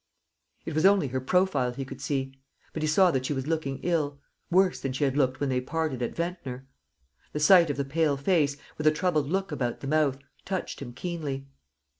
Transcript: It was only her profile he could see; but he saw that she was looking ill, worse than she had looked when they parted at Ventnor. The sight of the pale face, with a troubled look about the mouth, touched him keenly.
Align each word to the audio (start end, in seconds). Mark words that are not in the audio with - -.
It 0.65 0.73
was 0.73 0.83
only 0.83 1.09
her 1.09 1.21
profile 1.21 1.73
he 1.73 1.85
could 1.85 2.01
see; 2.01 2.33
but 2.73 2.81
he 2.81 2.87
saw 2.87 3.11
that 3.11 3.23
she 3.27 3.33
was 3.33 3.45
looking 3.45 3.77
ill, 3.83 4.19
worse 4.49 4.79
than 4.79 4.93
she 4.93 5.03
had 5.03 5.15
looked 5.15 5.39
when 5.39 5.49
they 5.49 5.61
parted 5.61 6.01
at 6.01 6.15
Ventnor. 6.15 6.65
The 7.33 7.39
sight 7.39 7.69
of 7.69 7.77
the 7.77 7.85
pale 7.85 8.17
face, 8.17 8.57
with 8.79 8.87
a 8.87 8.91
troubled 8.91 9.27
look 9.29 9.51
about 9.51 9.81
the 9.81 9.85
mouth, 9.87 10.17
touched 10.43 10.81
him 10.81 10.91
keenly. 10.93 11.45